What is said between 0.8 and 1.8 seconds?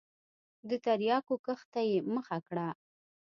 تریاکو کښت